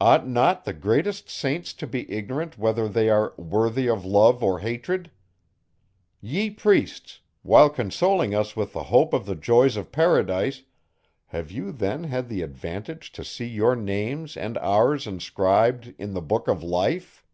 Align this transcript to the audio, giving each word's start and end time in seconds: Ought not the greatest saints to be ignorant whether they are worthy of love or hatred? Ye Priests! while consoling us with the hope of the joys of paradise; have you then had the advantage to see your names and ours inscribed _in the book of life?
Ought 0.00 0.24
not 0.28 0.64
the 0.64 0.72
greatest 0.72 1.28
saints 1.28 1.72
to 1.72 1.84
be 1.88 2.08
ignorant 2.08 2.58
whether 2.58 2.88
they 2.88 3.08
are 3.10 3.34
worthy 3.36 3.88
of 3.88 4.04
love 4.04 4.40
or 4.40 4.60
hatred? 4.60 5.10
Ye 6.20 6.48
Priests! 6.50 7.22
while 7.42 7.68
consoling 7.68 8.36
us 8.36 8.54
with 8.54 8.72
the 8.72 8.84
hope 8.84 9.12
of 9.12 9.26
the 9.26 9.34
joys 9.34 9.76
of 9.76 9.90
paradise; 9.90 10.62
have 11.26 11.50
you 11.50 11.72
then 11.72 12.04
had 12.04 12.28
the 12.28 12.42
advantage 12.42 13.10
to 13.10 13.24
see 13.24 13.46
your 13.48 13.74
names 13.74 14.36
and 14.36 14.56
ours 14.58 15.08
inscribed 15.08 15.86
_in 15.98 16.14
the 16.14 16.22
book 16.22 16.46
of 16.46 16.62
life? 16.62 17.24